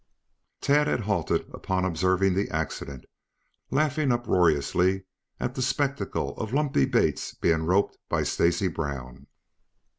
[0.61, 3.05] Tad had halted upon observing the accident,
[3.69, 5.03] laughing uproariously
[5.39, 9.27] at the spectacle of Lumpy Bates being roped by Stacy Brown.